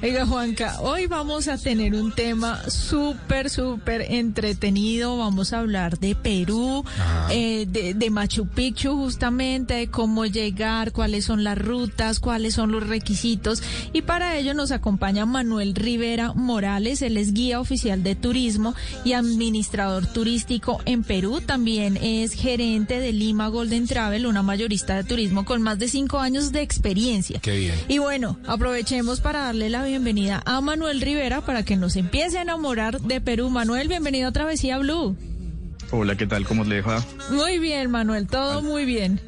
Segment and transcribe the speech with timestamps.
[0.00, 5.18] Oiga, Juanca, hoy vamos a tener un tema súper, súper entretenido.
[5.18, 6.84] Vamos a hablar de Perú,
[7.30, 12.70] eh, de, de, Machu Picchu, justamente, de cómo llegar, cuáles son las rutas, cuáles son
[12.70, 13.60] los requisitos.
[13.92, 17.02] Y para ello nos acompaña Manuel Rivera Morales.
[17.02, 21.40] Él es guía oficial de turismo y administrador turístico en Perú.
[21.44, 26.20] También es gerente de Lima Golden Travel, una mayorista de turismo con más de cinco
[26.20, 27.40] años de experiencia.
[27.40, 27.74] Qué bien.
[27.88, 32.42] Y bueno, aprovechemos para darle la bienvenida a Manuel Rivera para que nos empiece a
[32.42, 33.48] enamorar de Perú.
[33.48, 35.16] Manuel, bienvenido a Travesía Blue.
[35.90, 36.46] Hola, ¿qué tal?
[36.46, 37.02] ¿Cómo le va?
[37.30, 39.18] Muy bien, Manuel, todo muy bien.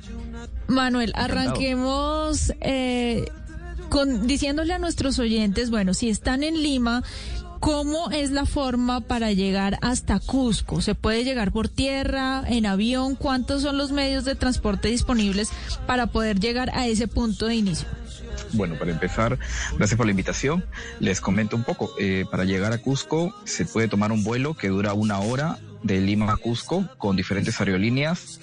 [0.68, 3.24] Manuel, arranquemos eh,
[3.88, 7.02] con diciéndole a nuestros oyentes, bueno, si están en Lima,
[7.60, 10.80] ¿Cómo es la forma para llegar hasta Cusco?
[10.80, 13.16] ¿Se puede llegar por tierra, en avión?
[13.16, 15.50] ¿Cuántos son los medios de transporte disponibles
[15.86, 17.86] para poder llegar a ese punto de inicio?
[18.52, 19.38] Bueno, para empezar,
[19.76, 20.64] gracias por la invitación.
[20.98, 21.92] Les comento un poco.
[21.98, 26.00] Eh, para llegar a Cusco se puede tomar un vuelo que dura una hora de
[26.00, 28.40] Lima a Cusco con diferentes aerolíneas.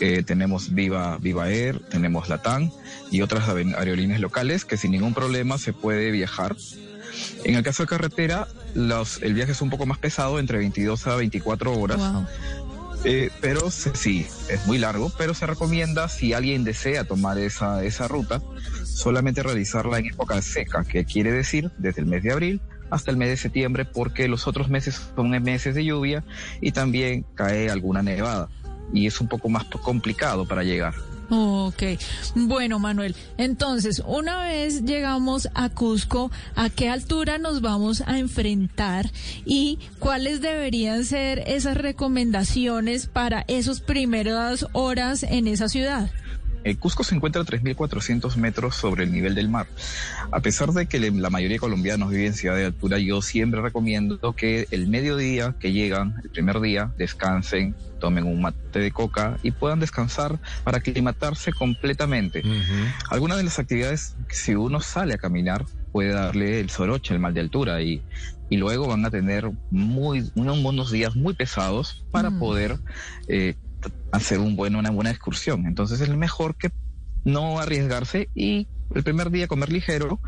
[0.00, 2.70] Eh, tenemos Viva, Viva Air, tenemos Latam
[3.10, 6.56] y otras aerolíneas locales que sin ningún problema se puede viajar
[7.44, 11.06] en el caso de carretera, los, el viaje es un poco más pesado, entre 22
[11.06, 12.00] a 24 horas.
[13.04, 18.08] Eh, pero sí, es muy largo, pero se recomienda si alguien desea tomar esa, esa
[18.08, 18.42] ruta,
[18.98, 22.60] solamente realizarla en época seca, que quiere decir desde el mes de abril
[22.90, 26.24] hasta el mes de septiembre, porque los otros meses son meses de lluvia
[26.60, 28.48] y también cae alguna nevada
[28.92, 30.94] y es un poco más complicado para llegar.
[31.30, 31.82] Ok,
[32.34, 39.10] bueno Manuel, entonces una vez llegamos a Cusco, ¿a qué altura nos vamos a enfrentar
[39.44, 46.10] y cuáles deberían ser esas recomendaciones para esas primeras horas en esa ciudad?
[46.64, 49.66] Eh, Cusco se encuentra a 3.400 metros sobre el nivel del mar.
[50.30, 53.60] A pesar de que la mayoría de colombianos viven en ciudad de altura, yo siempre
[53.60, 59.38] recomiendo que el mediodía que llegan, el primer día, descansen, tomen un mate de coca
[59.42, 62.42] y puedan descansar para aclimatarse completamente.
[63.10, 67.34] Algunas de las actividades, si uno sale a caminar, puede darle el soroche, el mal
[67.34, 68.02] de altura, y,
[68.50, 72.38] y luego van a tener muy, unos, unos días muy pesados para mm.
[72.38, 72.78] poder
[73.26, 73.54] eh,
[74.12, 75.66] hacer un buen, una buena excursión.
[75.66, 76.70] Entonces es mejor que
[77.24, 80.20] no arriesgarse y el primer día comer ligero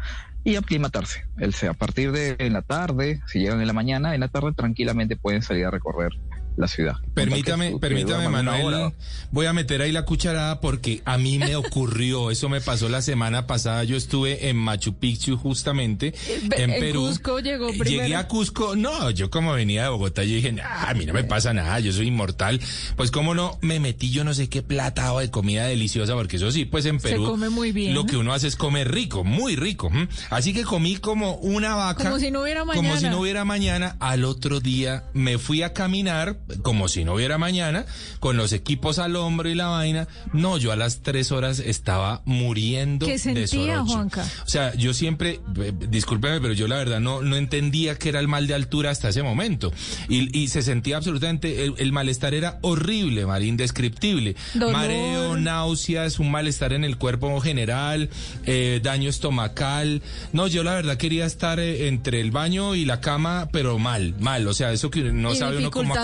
[0.44, 1.26] y aclimatarse.
[1.38, 4.52] El, a partir de en la tarde, si llegan en la mañana, en la tarde
[4.52, 6.12] tranquilamente pueden salir a recorrer
[6.60, 6.96] la ciudad.
[7.14, 8.92] Permítame, permítame, Manuel.
[9.32, 13.02] Voy a meter ahí la cucharada porque a mí me ocurrió, eso me pasó la
[13.02, 13.84] semana pasada.
[13.84, 17.06] Yo estuve en Machu Picchu justamente, eh, en, Perú.
[17.06, 18.02] Cusco llegó primero.
[18.02, 21.24] Llegué a Cusco, no, yo como venía de Bogotá, yo dije, a mí no me
[21.24, 22.60] pasa nada, yo soy inmortal.
[22.96, 26.50] Pues cómo no, me metí yo no sé qué plata de comida deliciosa, porque eso
[26.52, 27.24] sí, pues en Perú.
[27.24, 27.94] Se come muy bien.
[27.94, 29.90] Lo que uno hace es comer rico, muy rico.
[30.28, 32.04] Así que comí como una vaca.
[32.04, 32.88] Como si no hubiera mañana.
[32.88, 33.96] Como si no hubiera mañana.
[34.00, 37.86] Al otro día me fui a caminar como si no hubiera mañana,
[38.18, 40.08] con los equipos al hombro y la vaina.
[40.32, 44.26] No, yo a las tres horas estaba muriendo ¿Qué sentía, Juanca?
[44.44, 48.20] O sea, yo siempre, eh, discúlpeme, pero yo la verdad no, no entendía que era
[48.20, 49.72] el mal de altura hasta ese momento.
[50.08, 54.36] Y, y se sentía absolutamente, el, malestar era horrible, María, indescriptible.
[54.54, 58.10] Mareo, náuseas, un malestar en el cuerpo general,
[58.46, 60.02] eh, daño estomacal.
[60.32, 64.14] No, yo la verdad quería estar eh, entre el baño y la cama, pero mal,
[64.20, 64.46] mal.
[64.46, 65.94] O sea, eso que no sabe uno cómo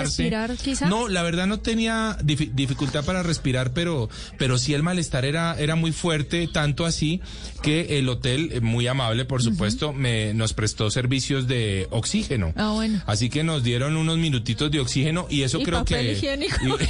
[0.00, 0.86] acomodarse.
[0.86, 4.08] No, la verdad no tenía dificultad para respirar, pero,
[4.38, 7.20] pero sí el malestar era, era muy fuerte, tanto así
[7.62, 12.52] que el hotel, eh, muy amable por supuesto, me, nos prestó servicios de oxígeno.
[12.56, 13.02] Ah, bueno.
[13.06, 16.12] Así que nos dieron unos minutitos de oxígeno y eso creo papel que...
[16.12, 16.78] Higiénico.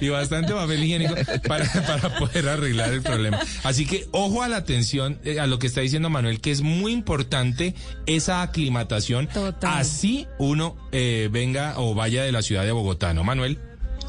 [0.00, 1.14] Y, bastante papel higiénico
[1.48, 3.40] para, para poder arreglar el problema.
[3.62, 6.60] Así que ojo a la atención, eh, a lo que está diciendo Manuel, que es
[6.60, 7.74] muy importante
[8.06, 9.28] esa aclimatación.
[9.28, 9.78] Total.
[9.78, 13.58] Así uno eh, venga o vaya de la ciudad de Bogotá, ¿no, Manuel?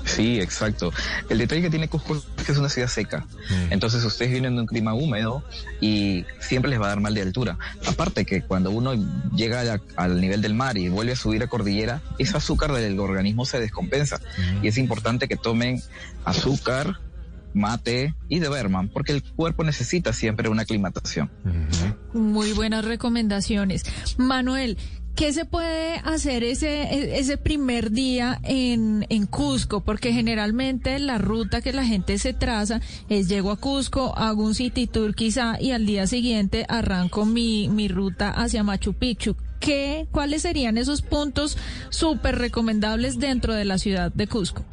[0.05, 0.93] Sí, exacto.
[1.29, 3.25] El detalle que tiene Cusco es que es una ciudad seca.
[3.49, 3.73] Mm.
[3.73, 5.43] Entonces ustedes vienen de un clima húmedo
[5.81, 7.57] y siempre les va a dar mal de altura.
[7.87, 8.93] Aparte que cuando uno
[9.35, 13.45] llega al nivel del mar y vuelve a subir a cordillera, ese azúcar del organismo
[13.45, 14.19] se descompensa.
[14.19, 14.65] Mm.
[14.65, 15.81] Y es importante que tomen
[16.23, 16.99] azúcar,
[17.55, 21.31] mate y de Berman, porque el cuerpo necesita siempre una aclimatación.
[22.13, 23.85] Muy buenas recomendaciones.
[24.17, 24.77] Manuel,
[25.15, 29.79] ¿Qué se puede hacer ese, ese primer día en, en Cusco?
[29.79, 34.55] Porque generalmente la ruta que la gente se traza es llego a Cusco, hago un
[34.55, 39.37] city tour quizá y al día siguiente arranco mi, mi ruta hacia Machu Picchu.
[39.61, 41.57] ¿Qué, ¿Cuáles serían esos puntos
[41.89, 44.65] súper recomendables dentro de la ciudad de Cusco?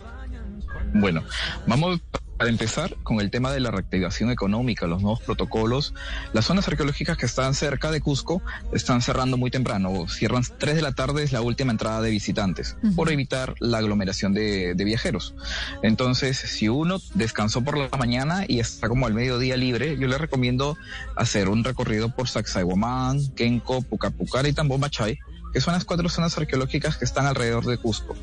[0.92, 1.22] Bueno,
[1.68, 2.00] vamos
[2.42, 5.94] Para empezar, con el tema de la reactivación económica, los nuevos protocolos,
[6.32, 8.42] las zonas arqueológicas que están cerca de Cusco
[8.72, 10.08] están cerrando muy temprano.
[10.08, 14.34] Cierran 3 de la tarde, es la última entrada de visitantes, por evitar la aglomeración
[14.34, 15.36] de, viajeros.
[15.84, 20.18] Entonces, si uno descansó por la mañana y está como al mediodía libre, yo le
[20.18, 20.76] recomiendo
[21.14, 25.20] hacer un recorrido por Sacsayhuamán, Kenco, Pucapucar y Tambomachay,
[25.52, 28.16] que son las cuatro zonas arqueológicas que están alrededor de Cusco.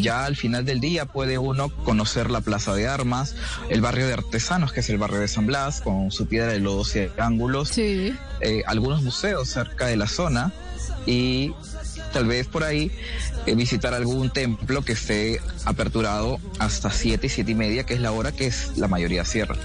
[0.00, 3.34] Ya al final del día puede uno conocer la Plaza de Armas,
[3.70, 6.60] el barrio de artesanos, que es el barrio de San Blas, con su piedra de
[6.60, 8.14] lodos y ángulos, sí.
[8.40, 10.52] Eh, algunos museos cerca de la zona
[11.06, 11.52] y
[12.12, 12.90] tal vez por ahí
[13.46, 18.00] eh, visitar algún templo que esté aperturado hasta siete y siete y media, que es
[18.00, 19.56] la hora que es la mayoría cierra.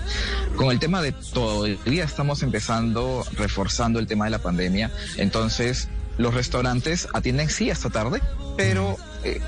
[0.55, 4.91] Con el tema de todo el día estamos empezando, reforzando el tema de la pandemia,
[5.17, 5.89] entonces
[6.19, 8.21] los restaurantes atienden sí hasta tarde,
[8.57, 9.39] pero eh,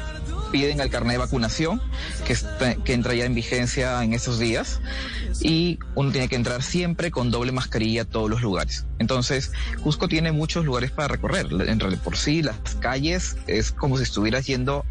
[0.53, 1.81] piden el carnet de vacunación
[2.25, 2.35] que,
[2.83, 4.79] que entra ya en vigencia en estos días
[5.41, 8.85] y uno tiene que entrar siempre con doble mascarilla a todos los lugares.
[8.99, 9.51] Entonces,
[9.83, 11.47] Cusco tiene muchos lugares para recorrer.
[11.51, 14.85] En realidad, por sí, las calles es como si estuvieras yendo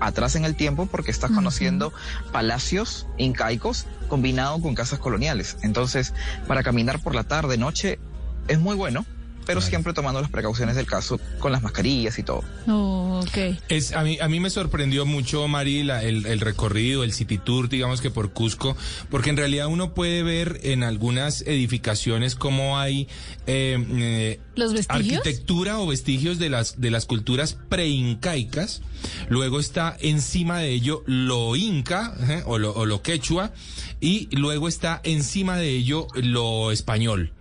[0.00, 1.92] atrás en el tiempo porque estás conociendo
[2.32, 5.58] palacios incaicos combinado con casas coloniales.
[5.62, 6.12] Entonces,
[6.48, 8.00] para caminar por la tarde, noche,
[8.48, 9.06] es muy bueno
[9.46, 12.42] pero siempre tomando las precauciones del caso con las mascarillas y todo.
[12.66, 13.58] Oh, okay.
[13.68, 15.90] Es, a, mí, a mí me sorprendió mucho, Mari, el,
[16.26, 18.76] el, recorrido, el city tour, digamos que por Cusco,
[19.10, 23.08] porque en realidad uno puede ver en algunas edificaciones cómo hay
[23.46, 25.18] eh, eh ¿Los vestigios?
[25.18, 28.82] arquitectura o vestigios de las, de las culturas preincaicas.
[29.28, 33.52] Luego está encima de ello lo inca eh, o, lo, o lo quechua
[34.00, 37.33] y luego está encima de ello lo español.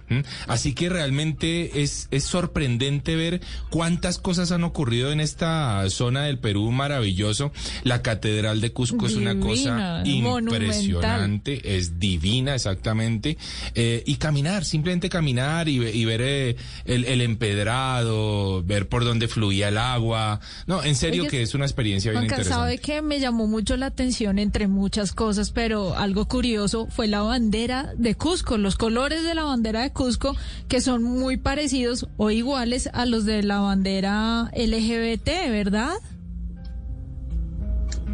[0.48, 6.40] Así que realmente es, es sorprendente ver cuántas cosas han ocurrido en esta zona del
[6.40, 7.52] Perú maravilloso.
[7.84, 13.38] La Catedral de Cusco es una cosa impresionante, es divina exactamente.
[13.76, 19.78] Eh, y caminar, simplemente caminar y, ver eh, el, empedrado, ver por dónde fluía el
[19.78, 20.40] agua.
[20.68, 22.56] No, en serio que es una experiencia bien interesante.
[22.56, 27.22] sabe que me llamó mucho la atención entre muchas cosas, pero algo curioso fue la
[27.22, 30.36] bandera de Cusco, los colores de la bandera de Cusco
[30.68, 35.94] que son muy parecidos o iguales a los de la bandera LGBT, ¿verdad?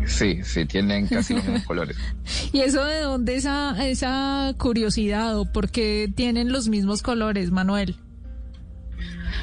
[0.06, 1.98] Sí, sí, tienen casi los mismos colores.
[2.52, 7.96] ¿Y eso de dónde esa, esa curiosidad o por qué tienen los mismos colores, Manuel?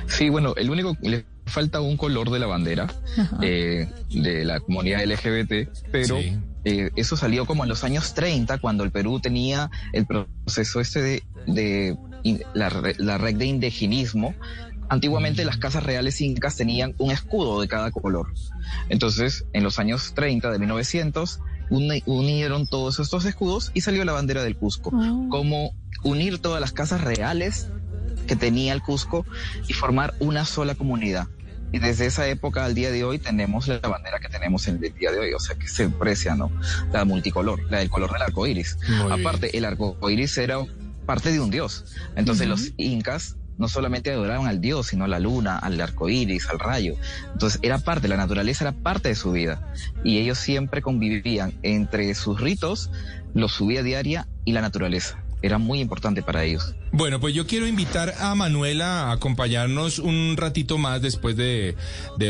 [0.06, 2.88] Sí, bueno, el único, le falta un color de la bandera
[3.40, 6.18] eh, de la comunidad LGBT, pero
[6.64, 11.00] eh, eso salió como en los años 30, cuando el Perú tenía el proceso este
[11.00, 11.96] de, de
[12.54, 14.34] la, red de indigenismo,
[14.88, 18.32] antiguamente las casas reales incas tenían un escudo de cada color.
[18.88, 21.40] Entonces, en los años 30 de 1900,
[21.70, 24.90] unieron todos estos escudos y salió la bandera del Cusco.
[24.92, 25.28] Oh.
[25.28, 27.68] Como unir todas las casas reales
[28.26, 29.24] que tenía el Cusco
[29.68, 31.28] y formar una sola comunidad.
[31.72, 34.94] Y desde esa época al día de hoy tenemos la bandera que tenemos en el
[34.94, 36.50] día de hoy, o sea que se aprecia, ¿no?
[36.92, 38.78] La multicolor, la del color del arco iris.
[39.10, 40.58] Aparte, el arco iris era
[41.06, 41.84] parte de un dios.
[42.16, 46.48] Entonces los incas no solamente adoraban al dios, sino a la luna, al arco iris,
[46.50, 46.96] al rayo.
[47.32, 49.72] Entonces era parte, la naturaleza era parte de su vida.
[50.04, 52.90] Y ellos siempre convivían entre sus ritos,
[53.32, 56.74] los su vida diaria y la naturaleza era muy importante para ellos.
[56.92, 61.76] Bueno, pues yo quiero invitar a Manuela a acompañarnos un ratito más después de,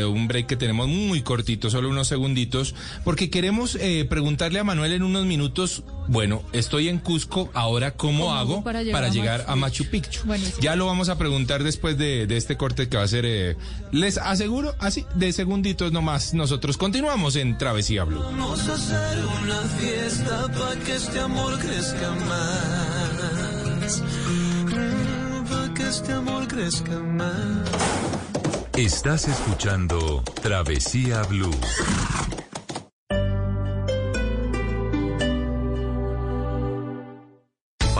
[0.04, 2.74] un break que tenemos muy cortito, solo unos segunditos,
[3.04, 8.34] porque queremos eh, preguntarle a Manuel en unos minutos, bueno, estoy en Cusco, ahora cómo,
[8.34, 10.22] hago para llegar, a, Machu Picchu.
[10.60, 13.56] Ya lo vamos a preguntar después de, este corte que va a ser, eh,
[13.92, 18.20] les aseguro, así, de segunditos nomás, nosotros continuamos en Travesía Blue.
[18.20, 22.85] Vamos a hacer una fiesta para que este amor crezca más.
[23.86, 27.70] Mm, que este amor crezca más.
[28.76, 31.54] Estás escuchando Travesía Blue.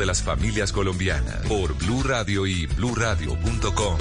[0.00, 3.98] de las familias colombianas por Blue Radio y bluradio.com.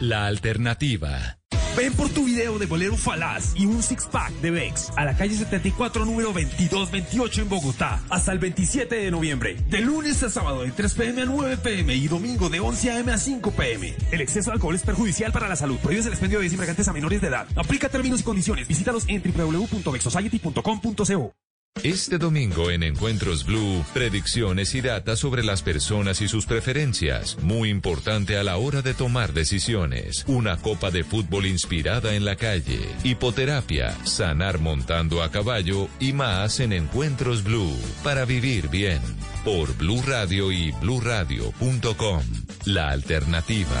[0.00, 1.38] La alternativa.
[1.76, 5.36] Ven por tu video de bolero falaz y un six-pack de Vex a la calle
[5.36, 9.56] 74, número 2228 en Bogotá, hasta el 27 de noviembre.
[9.68, 13.08] De lunes a sábado de 3 pm a 9 pm y domingo de 11 am
[13.08, 13.92] a 5 pm.
[14.12, 15.78] El exceso de alcohol es perjudicial para la salud.
[15.78, 17.48] Prohíbe el expendio de bebidas a menores de edad.
[17.56, 18.68] Aplica términos y condiciones.
[18.68, 21.43] Visítalos en www.vexsociety.com.co.
[21.82, 27.36] Este domingo en Encuentros Blue, predicciones y datos sobre las personas y sus preferencias.
[27.42, 30.24] Muy importante a la hora de tomar decisiones.
[30.26, 32.80] Una copa de fútbol inspirada en la calle.
[33.02, 37.76] Hipoterapia, sanar montando a caballo y más en Encuentros Blue.
[38.02, 39.00] Para vivir bien.
[39.44, 42.22] Por Blue Radio y bluradio.com.
[42.64, 43.80] La alternativa.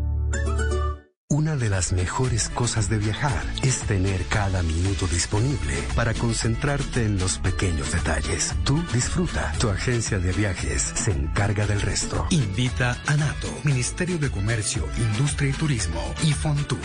[1.31, 7.17] Una de las mejores cosas de viajar es tener cada minuto disponible para concentrarte en
[7.17, 8.53] los pequeños detalles.
[8.65, 9.53] Tú disfruta.
[9.57, 12.27] Tu agencia de viajes se encarga del resto.
[12.31, 16.81] Invita a NATO, Ministerio de Comercio, Industria y Turismo y Fontour.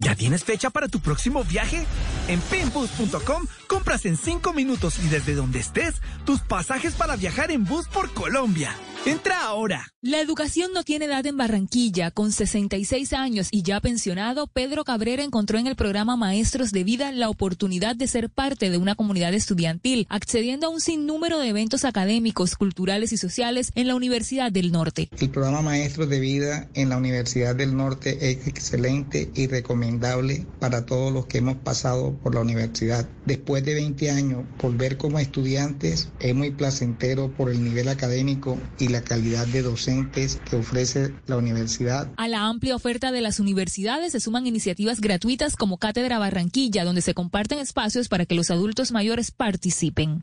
[0.00, 1.86] ¿Ya tienes fecha para tu próximo viaje?
[2.28, 5.94] En pinbus.com compras en 5 minutos y desde donde estés
[6.26, 8.76] tus pasajes para viajar en bus por Colombia.
[9.06, 9.86] Entra ahora.
[10.00, 12.10] La educación no tiene edad en Barranquilla.
[12.10, 17.12] Con 66 años y ya pensionado, Pedro Cabrera encontró en el programa Maestros de Vida
[17.12, 21.84] la oportunidad de ser parte de una comunidad estudiantil, accediendo a un sinnúmero de eventos
[21.84, 25.10] académicos, culturales y sociales en la Universidad del Norte.
[25.20, 30.86] El programa Maestros de Vida en la Universidad del Norte es excelente y recomendable para
[30.86, 33.06] todos los que hemos pasado por la universidad.
[33.26, 38.93] Después de 20 años, volver como estudiantes es muy placentero por el nivel académico y
[38.94, 42.12] la calidad de docentes que ofrece la universidad.
[42.16, 47.02] A la amplia oferta de las universidades se suman iniciativas gratuitas como Cátedra Barranquilla, donde
[47.02, 50.22] se comparten espacios para que los adultos mayores participen.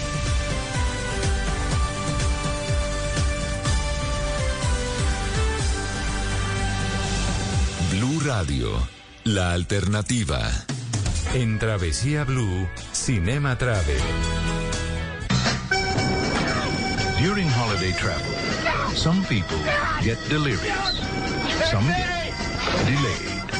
[8.33, 8.69] Radio,
[9.25, 10.39] la alternativa.
[11.33, 14.01] En Travesía Blue, Cinema Travel.
[17.19, 19.57] During holiday travel, some people
[20.01, 21.01] get delirious,
[21.69, 22.33] some get
[22.85, 23.51] delayed,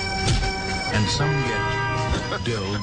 [0.94, 1.71] and some get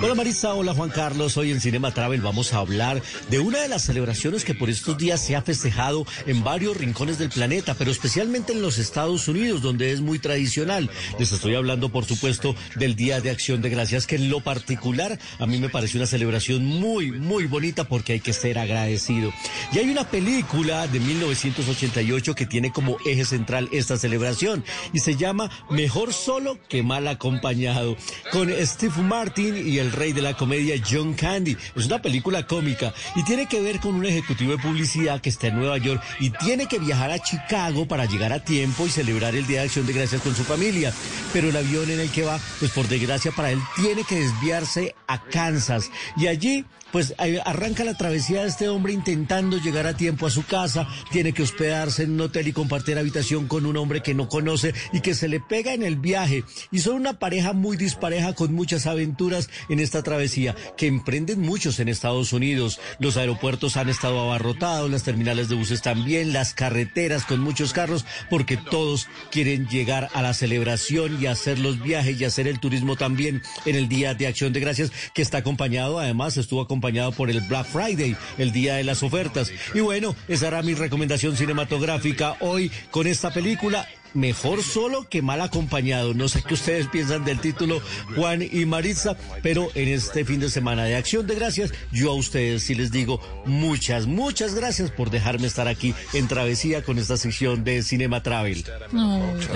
[0.01, 1.37] Hola Marisa, hola Juan Carlos.
[1.37, 4.97] Hoy en Cinema Travel vamos a hablar de una de las celebraciones que por estos
[4.97, 9.61] días se ha festejado en varios rincones del planeta, pero especialmente en los Estados Unidos,
[9.61, 10.89] donde es muy tradicional.
[11.19, 15.19] Les estoy hablando, por supuesto, del Día de Acción de Gracias, que en lo particular
[15.41, 19.33] a mí me parece una celebración muy, muy bonita porque hay que ser agradecido.
[19.73, 25.17] Y hay una película de 1988 que tiene como eje central esta celebración y se
[25.17, 27.97] llama Mejor solo que mal acompañado,
[28.31, 31.57] con Steve Martin Y el rey de la comedia John Candy.
[31.75, 35.49] Es una película cómica y tiene que ver con un ejecutivo de publicidad que está
[35.49, 39.35] en Nueva York y tiene que viajar a Chicago para llegar a tiempo y celebrar
[39.35, 40.93] el Día de Acción de Gracias con su familia.
[41.33, 44.95] Pero el avión en el que va, pues por desgracia para él, tiene que desviarse
[45.07, 50.27] a Kansas y allí pues arranca la travesía de este hombre intentando llegar a tiempo
[50.27, 54.03] a su casa, tiene que hospedarse en un hotel y compartir habitación con un hombre
[54.03, 56.45] que no conoce y que se le pega en el viaje.
[56.71, 61.79] Y son una pareja muy dispareja con muchas aventuras en esta travesía que emprenden muchos
[61.81, 62.81] en Estados Unidos.
[62.99, 68.07] Los aeropuertos han estado abarrotados, las terminales de buses también, las carreteras con muchos carros,
[68.31, 72.97] porque todos quieren llegar a la celebración y hacer los viajes y hacer el turismo
[72.97, 77.11] también en el Día de Acción de Gracias, que está acompañado, además estuvo acompañado acompañado
[77.11, 79.51] por el Black Friday, el día de las ofertas.
[79.75, 83.85] Y bueno, esa era mi recomendación cinematográfica hoy con esta película
[84.15, 86.15] mejor solo que mal acompañado.
[86.15, 87.81] No sé qué ustedes piensan del título
[88.15, 92.15] Juan y Maritza, pero en este fin de semana de Acción de Gracias, yo a
[92.15, 97.17] ustedes sí les digo muchas, muchas gracias por dejarme estar aquí en Travesía con esta
[97.17, 98.65] sección de Cinema Travel.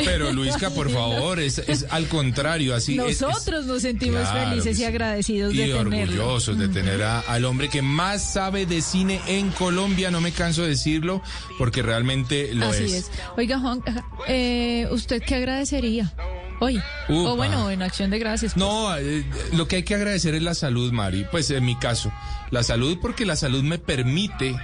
[0.04, 5.66] Pero Luisca, por favor, es, al contrario, así Nosotros nos sentimos felices y agradecidos de
[5.66, 5.80] tenerlo.
[5.80, 10.62] orgullosos de tener al hombre que más sabe de cine en Colombia, no me canso
[10.62, 11.22] de decirlo,
[11.58, 13.10] porque realmente lo así es.
[13.36, 13.82] Oiga, Juan,
[14.28, 16.12] eh, ¿usted qué agradecería?
[16.60, 16.80] Hoy.
[17.08, 18.54] O bueno, en acción de gracias.
[18.54, 18.64] Pues.
[18.64, 21.26] No, eh, lo que hay que agradecer es la salud, Mari.
[21.30, 22.12] Pues en mi caso,
[22.50, 24.54] la salud porque la salud me permite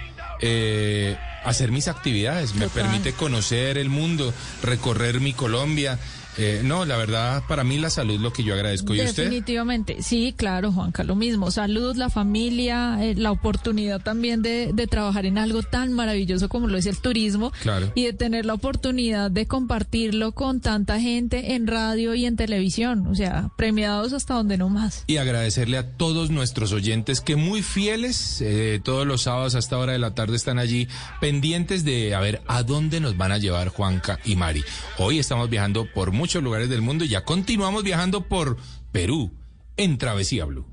[0.40, 5.98] eh, hacer mis actividades, me permite conocer el mundo, recorrer mi Colombia.
[6.38, 8.94] Eh, no, la verdad, para mí la salud es lo que yo agradezco.
[8.94, 11.50] ¿Y Definitivamente, sí, claro, Juanca, lo mismo.
[11.50, 16.68] Salud, la familia, eh, la oportunidad también de, de, trabajar en algo tan maravilloso como
[16.68, 17.52] lo es el turismo.
[17.60, 17.90] Claro.
[17.96, 23.08] Y de tener la oportunidad de compartirlo con tanta gente en radio y en televisión.
[23.08, 25.02] O sea, premiados hasta donde no más.
[25.08, 29.92] Y agradecerle a todos nuestros oyentes que muy fieles, eh, todos los sábados hasta hora
[29.92, 30.86] de la tarde están allí
[31.20, 34.62] pendientes de a ver a dónde nos van a llevar Juanca y Mari.
[34.98, 38.58] Hoy estamos viajando por muchos muchos lugares del mundo y ya continuamos viajando por
[38.92, 39.32] Perú
[39.78, 40.66] en Travesía Blue.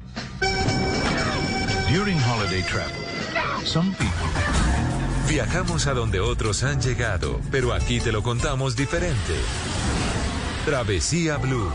[1.89, 2.91] During holiday travel,
[3.63, 4.11] some people...
[5.29, 9.33] Viajamos a donde otros han llegado, pero aquí te lo contamos diferente.
[10.65, 11.71] Travesía Blue.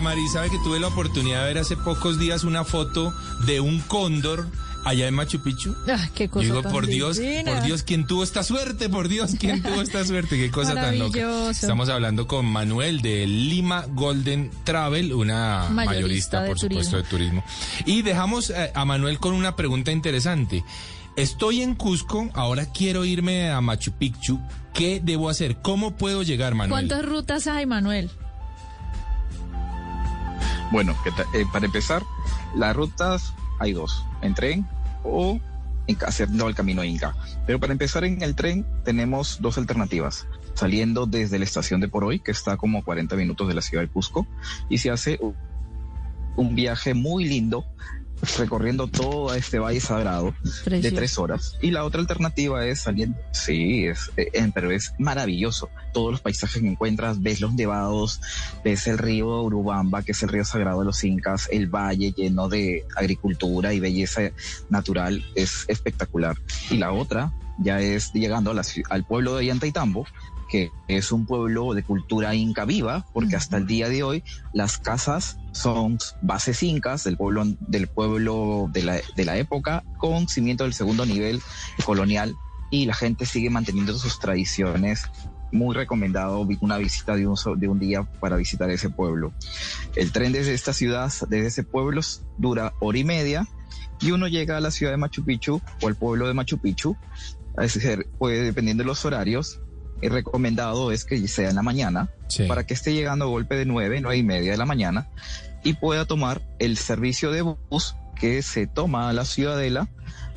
[0.00, 3.14] Mari, sabe que tuve la oportunidad de ver hace pocos días una foto
[3.46, 4.46] de un cóndor
[4.84, 5.74] allá en Machu Picchu.
[5.88, 8.88] Ah, qué cosa Digo, por Dios, por Dios, ¿quién tuvo esta suerte?
[8.88, 10.36] Por Dios, ¿quién tuvo esta suerte?
[10.36, 11.50] Qué cosa tan loca.
[11.50, 17.44] Estamos hablando con Manuel de Lima Golden Travel, una mayorista, por supuesto, de turismo.
[17.86, 20.64] Y dejamos eh, a Manuel con una pregunta interesante.
[21.16, 24.40] Estoy en Cusco, ahora quiero irme a Machu Picchu.
[24.72, 25.58] ¿Qué debo hacer?
[25.62, 26.88] ¿Cómo puedo llegar, Manuel?
[26.88, 28.10] ¿Cuántas rutas hay, Manuel?
[30.74, 30.96] Bueno,
[31.34, 32.02] eh, para empezar,
[32.56, 34.66] las rutas hay dos, en tren
[35.04, 35.38] o
[35.86, 37.14] en, haciendo el camino Inca.
[37.46, 40.26] Pero para empezar en el tren tenemos dos alternativas.
[40.54, 43.88] Saliendo desde la estación de Poroy, que está como 40 minutos de la ciudad de
[43.88, 44.26] Cusco,
[44.68, 45.20] y se hace
[46.34, 47.64] un viaje muy lindo
[48.36, 50.34] recorriendo todo este valle sagrado
[50.66, 51.56] de tres horas.
[51.62, 55.70] Y la otra alternativa es saliendo, sí, es, eh, pero es maravilloso.
[55.94, 58.20] Todos los paisajes que encuentras, ves los nevados,
[58.62, 62.50] ves el río Urubamba, que es el río sagrado de los incas, el valle lleno
[62.50, 64.32] de agricultura y belleza
[64.68, 66.36] natural, es espectacular.
[66.70, 70.06] Y la otra ya es llegando a la, al pueblo de Yantaitambo,
[70.48, 74.78] que es un pueblo de cultura inca viva, porque hasta el día de hoy las
[74.78, 80.64] casas son bases incas del pueblo, del pueblo de, la, de la época con cimiento
[80.64, 81.40] del segundo nivel
[81.84, 82.34] colonial
[82.70, 85.04] y la gente sigue manteniendo sus tradiciones
[85.52, 89.32] muy recomendado una visita de un, de un día para visitar ese pueblo.
[89.96, 92.00] El tren desde esta ciudad, desde ese pueblo,
[92.38, 93.46] dura hora y media
[94.00, 96.96] y uno llega a la ciudad de Machu Picchu o al pueblo de Machu Picchu,
[97.58, 99.60] es decir, pues, dependiendo de los horarios,
[100.02, 102.10] el recomendado es que sea en la mañana
[102.48, 105.08] para que esté llegando a golpe de nueve, nueve y media de la mañana
[105.62, 109.88] y pueda tomar el servicio de bus que se toma a la ciudadela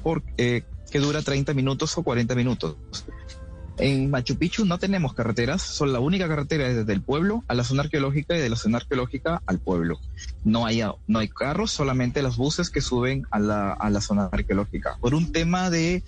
[0.04, 2.78] por, eh, que dura 30 minutos o 40 minutos.
[3.80, 7.54] En Machu Picchu no tenemos carreteras, son la única carretera es desde el pueblo a
[7.54, 10.00] la zona arqueológica y de la zona arqueológica al pueblo.
[10.44, 14.30] No hay, no hay carros, solamente los buses que suben a la, a la zona
[14.32, 14.98] arqueológica.
[15.00, 16.04] Por un tema de,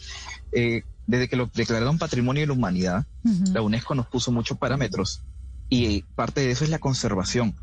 [0.52, 3.06] eh, desde que lo declararon Patrimonio de la Humanidad,
[3.54, 5.22] la UNESCO nos puso muchos parámetros
[5.70, 7.56] y parte de eso es la conservación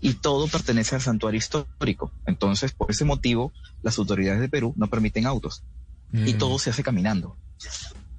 [0.00, 2.12] y todo pertenece al santuario histórico.
[2.24, 5.62] Entonces, por ese motivo, las autoridades de Perú no permiten autos
[6.12, 7.36] y todo se hace caminando.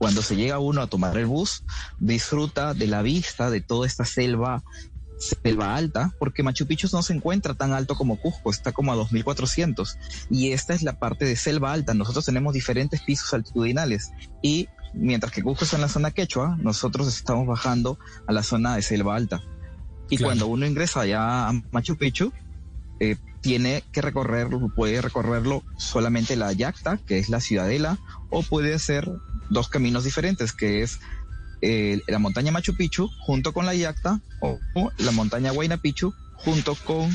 [0.01, 1.63] Cuando se llega uno a tomar el bus,
[1.99, 4.63] disfruta de la vista de toda esta selva
[5.19, 8.95] selva alta, porque Machu Picchu no se encuentra tan alto como Cusco, está como a
[8.95, 9.99] 2400.
[10.31, 11.93] Y esta es la parte de selva alta.
[11.93, 14.11] Nosotros tenemos diferentes pisos altitudinales
[14.41, 18.75] y mientras que Cusco está en la zona quechua, nosotros estamos bajando a la zona
[18.77, 19.43] de selva alta.
[20.09, 22.33] Y cuando uno ingresa allá a Machu Picchu,
[22.99, 27.99] eh, tiene que recorrerlo, puede recorrerlo solamente la Yacta, que es la ciudadela,
[28.31, 29.11] o puede hacer
[29.51, 30.99] dos caminos diferentes, que es
[31.61, 34.57] eh, la montaña Machu Picchu junto con la Yacta o,
[34.97, 37.09] la montaña Huayna Picchu junto con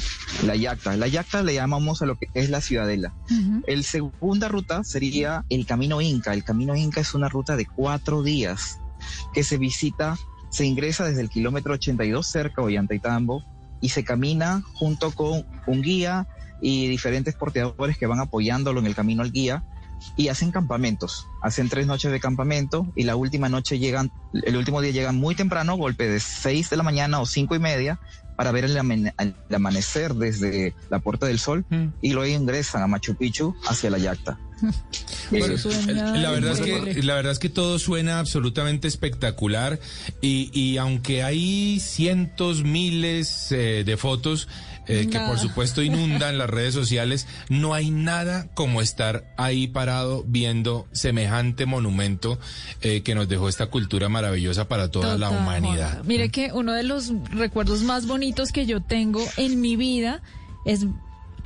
[0.45, 0.97] la Yacta.
[0.97, 3.13] La Yacta le llamamos a lo que es la ciudadela.
[3.67, 6.33] El segunda ruta sería el Camino Inca.
[6.33, 8.79] El Camino Inca es una ruta de cuatro días
[9.35, 10.17] que se visita,
[10.51, 13.43] se ingresa desde el kilómetro 82 cerca de Ollantaytambo
[13.81, 16.29] y se camina junto con un guía
[16.61, 19.65] y diferentes porteadores que van apoyándolo en el camino al guía
[20.17, 21.27] y hacen campamentos.
[21.43, 25.35] Hacen tres noches de campamento y la última noche llegan, el último día llegan muy
[25.35, 27.99] temprano, golpe de seis de la mañana o cinco y media,
[28.37, 29.13] para ver el,
[29.55, 31.87] amanecer desde la Puerta del Sol mm.
[32.03, 34.39] y luego ingresan a Machu Picchu hacia la Yacta.
[35.31, 39.79] la verdad es que la verdad es que todo suena absolutamente espectacular
[40.23, 44.49] y, y aunque hay cientos miles eh, de fotos
[44.87, 50.25] eh, que por supuesto inundan las redes sociales, no hay nada como estar ahí parado
[50.27, 52.39] viendo semejante monumento
[52.83, 56.03] eh, que nos dejó esta cultura maravillosa para toda la humanidad.
[56.05, 60.23] Mire que uno de los recuerdos más bonitos que yo tengo en mi vida
[60.65, 60.87] es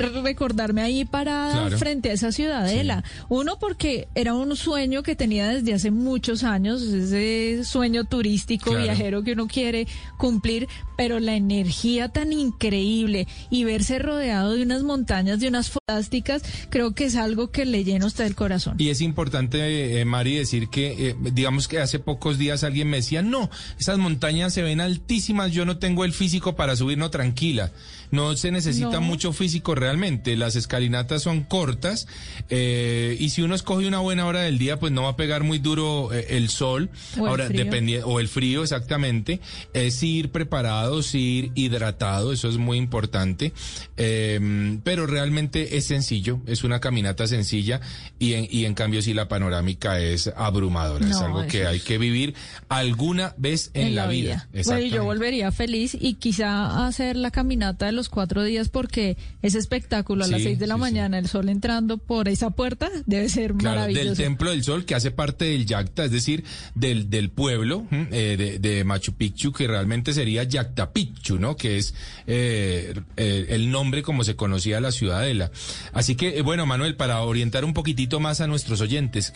[0.00, 3.04] recordarme ahí parada frente a esa ciudadela.
[3.28, 9.22] Uno, porque era un sueño que tenía desde hace muchos años, ese sueño turístico, viajero
[9.22, 9.86] que uno quiere
[10.18, 16.42] cumplir, pero la energía tan increíble y verse rodeado de unas montañas, de unas fantásticas,
[16.68, 18.76] creo que es algo que le llena usted el corazón.
[18.78, 22.98] Y es importante, eh, Mari, decir que, eh, digamos que hace pocos días alguien me
[22.98, 27.10] decía, no, esas montañas se ven altísimas, yo no tengo el físico para subir, no,
[27.10, 27.72] tranquila.
[28.10, 30.37] No se necesita mucho físico realmente.
[30.37, 32.07] Las escalinatas son cortas
[32.48, 35.42] eh, y si uno escoge una buena hora del día, pues no va a pegar
[35.42, 36.90] muy duro eh, el sol.
[37.18, 39.40] O Ahora, el o el frío exactamente.
[39.72, 43.53] Es ir preparados, ir hidratado, eso es muy importante.
[43.96, 47.81] Em, pero realmente es sencillo, es una caminata sencilla
[48.18, 51.09] y en, y en cambio sí la panorámica es abrumadora.
[51.09, 52.35] es algo que hay que vivir
[52.68, 54.48] alguna vez en, la, vida.
[54.53, 54.81] vida.
[54.81, 60.24] yo volvería feliz y quizá hacer la caminata de los cuatro días porque ese espectáculo
[60.24, 63.87] a las seis de la mañana, el sol entrando por esa puerta, debe ser claro,
[63.87, 68.59] Del Templo del Sol, que hace parte del Yacta, es decir, del, del pueblo eh,
[68.61, 71.56] de, Machu Picchu, que realmente sería Yacta Picchu, ¿no?
[71.56, 71.94] Que es
[72.26, 75.52] eh, eh, el nombre como se conocía la ciudadela.
[75.92, 79.33] Así que, bueno, Manuel, para orientar un poquitito más a nuestros oyentes.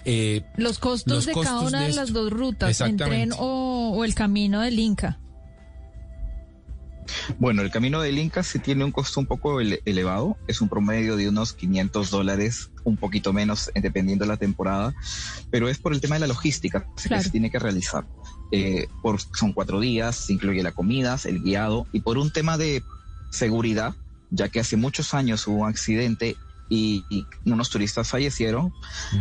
[0.57, 4.61] los costos de cada una de, las dos rutas, en tren o, o el camino
[4.62, 5.20] del Inca.
[7.38, 11.17] Bueno, el camino del Inca sí tiene un costo un poco elevado, es un promedio
[11.17, 14.95] de unos 500 dólares, un poquito menos eh, dependiendo de la temporada,
[15.51, 18.07] pero es por el tema de la logística que se tiene que realizar.
[18.53, 21.87] Eh, por, son cuatro días, se incluye la comida, el guiado.
[21.93, 22.83] Y por un tema de
[23.31, 23.95] seguridad,
[24.31, 26.37] ya que hace muchos años hubo un accidente
[26.68, 27.05] y,
[27.44, 28.72] unos turistas fallecieron,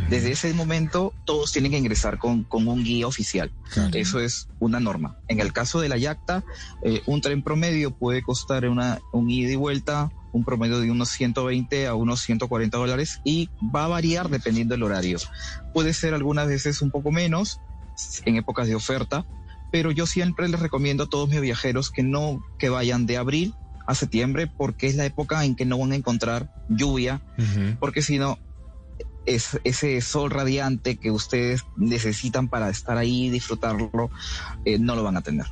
[0.09, 3.51] desde ese momento todos tienen que ingresar con, un guía oficial.
[3.93, 5.17] Eso es una norma.
[5.27, 6.43] En el caso de la Yacta,
[6.83, 11.09] eh, un tren promedio puede costar una, un ida y vuelta un promedio de unos
[11.09, 15.19] 120 a unos 140 dólares y va a variar dependiendo del horario.
[15.73, 17.61] Puede ser algunas veces un poco menos
[18.25, 19.25] en épocas de oferta,
[19.71, 23.53] pero yo siempre les recomiendo a todos mis viajeros que no que vayan de abril
[23.85, 27.21] a septiembre porque es la época en que no van a encontrar lluvia,
[27.79, 28.39] porque si no,
[29.25, 34.11] es ese sol radiante que ustedes necesitan para estar ahí y disfrutarlo,
[34.65, 35.45] eh, no lo van a tener.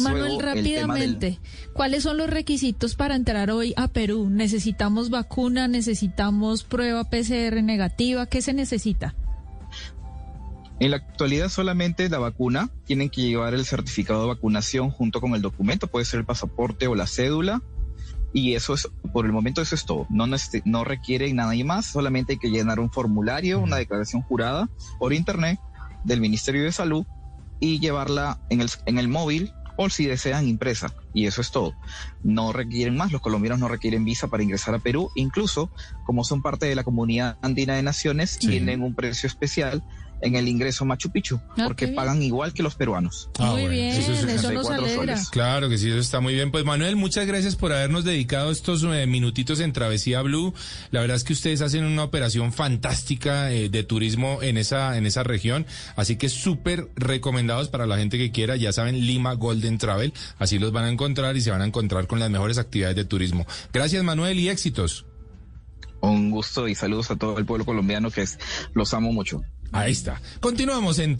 [0.00, 1.38] Manuel, rápidamente,
[1.74, 4.28] ¿cuáles son los requisitos para entrar hoy a Perú?
[4.30, 5.68] ¿Necesitamos vacuna?
[5.68, 8.26] ¿Necesitamos prueba PCR negativa?
[8.26, 9.14] ¿Qué se necesita?
[10.80, 15.34] En la actualidad solamente la vacuna, tienen que llevar el certificado de vacunación junto con
[15.34, 17.62] el documento, puede ser el pasaporte o la cédula,
[18.32, 20.06] y eso es, por el momento eso es todo.
[20.10, 20.26] No,
[20.64, 25.58] no requiere nada más, solamente hay que llenar un formulario, una declaración jurada por internet
[26.04, 27.06] del Ministerio de Salud
[27.58, 30.92] y llevarla en el, en el móvil o si desean impresa.
[31.14, 31.74] Y eso es todo.
[32.22, 35.10] No requieren más, los colombianos no requieren visa para ingresar a Perú.
[35.14, 35.70] Incluso,
[36.04, 39.82] como son parte de la comunidad andina de naciones, tienen un precio especial
[40.20, 43.30] en el ingreso Machu Picchu, porque pagan igual que los peruanos.
[43.38, 45.18] Ah, muy bien, eso, nos alegra.
[45.30, 46.50] Claro que sí, eso está muy bien.
[46.50, 50.54] Pues Manuel, muchas gracias por habernos dedicado estos eh, minutitos en Travesía Blue.
[50.90, 55.06] La verdad es que ustedes hacen una operación fantástica eh, de turismo en esa, en
[55.06, 58.56] esa región, así que súper recomendados para la gente que quiera.
[58.56, 62.06] Ya saben, Lima Golden Travel, así los van a encontrar y se van a encontrar
[62.06, 63.46] con las mejores actividades de turismo.
[63.72, 65.06] Gracias Manuel y éxitos.
[66.00, 68.38] Un gusto y saludos a todo el pueblo colombiano que es,
[68.72, 69.42] los amo mucho.
[69.72, 70.20] Ahí está.
[70.40, 71.18] Continuamos en